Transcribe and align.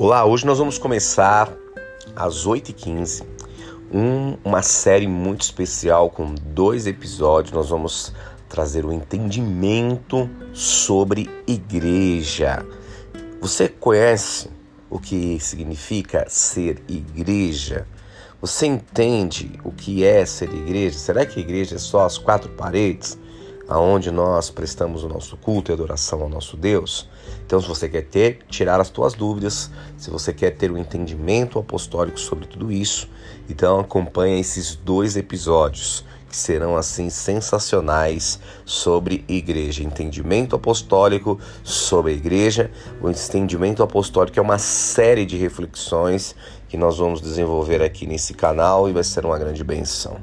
Olá, 0.00 0.24
hoje 0.24 0.46
nós 0.46 0.58
vamos 0.58 0.78
começar 0.78 1.52
às 2.14 2.46
8h15 2.46 3.24
um, 3.92 4.36
uma 4.44 4.62
série 4.62 5.08
muito 5.08 5.40
especial 5.40 6.08
com 6.08 6.36
dois 6.36 6.86
episódios. 6.86 7.52
Nós 7.52 7.70
vamos 7.70 8.14
trazer 8.48 8.84
o 8.84 8.90
um 8.90 8.92
entendimento 8.92 10.30
sobre 10.52 11.28
igreja. 11.48 12.64
Você 13.40 13.68
conhece 13.68 14.48
o 14.88 15.00
que 15.00 15.40
significa 15.40 16.26
ser 16.28 16.80
igreja? 16.86 17.84
Você 18.40 18.66
entende 18.66 19.58
o 19.64 19.72
que 19.72 20.04
é 20.04 20.24
ser 20.24 20.48
igreja? 20.48 20.96
Será 20.96 21.26
que 21.26 21.40
igreja 21.40 21.74
é 21.74 21.78
só 21.78 22.06
as 22.06 22.16
quatro 22.16 22.50
paredes? 22.50 23.18
Aonde 23.68 24.10
nós 24.10 24.50
prestamos 24.50 25.04
o 25.04 25.08
nosso 25.08 25.36
culto 25.36 25.70
e 25.70 25.74
adoração 25.74 26.22
ao 26.22 26.28
nosso 26.28 26.56
Deus. 26.56 27.08
Então, 27.44 27.60
se 27.60 27.68
você 27.68 27.88
quer 27.88 28.02
ter, 28.02 28.40
tirar 28.48 28.80
as 28.80 28.90
tuas 28.90 29.14
dúvidas, 29.14 29.70
se 29.96 30.10
você 30.10 30.32
quer 30.32 30.52
ter 30.52 30.70
o 30.70 30.74
um 30.74 30.78
entendimento 30.78 31.58
apostólico 31.58 32.18
sobre 32.18 32.46
tudo 32.46 32.72
isso, 32.72 33.08
então 33.48 33.80
acompanha 33.80 34.38
esses 34.38 34.74
dois 34.74 35.16
episódios 35.16 36.04
que 36.28 36.36
serão 36.36 36.76
assim 36.76 37.08
sensacionais 37.08 38.38
sobre 38.64 39.24
igreja, 39.26 39.82
entendimento 39.82 40.54
apostólico 40.54 41.38
sobre 41.64 42.12
a 42.12 42.14
igreja. 42.14 42.70
O 43.00 43.08
entendimento 43.08 43.82
apostólico 43.82 44.38
é 44.38 44.42
uma 44.42 44.58
série 44.58 45.24
de 45.24 45.36
reflexões 45.36 46.34
que 46.68 46.76
nós 46.76 46.98
vamos 46.98 47.20
desenvolver 47.20 47.82
aqui 47.82 48.06
nesse 48.06 48.34
canal 48.34 48.88
e 48.88 48.92
vai 48.92 49.04
ser 49.04 49.24
uma 49.24 49.38
grande 49.38 49.64
benção. 49.64 50.18